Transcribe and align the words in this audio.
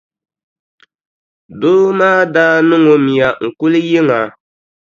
Doo 1.59 1.83
maa 1.99 2.21
daa 2.33 2.57
niŋ 2.67 2.83
o 2.93 2.95
mia 3.05 3.29
n-kuli 3.47 3.79
yiŋa. 3.89 4.19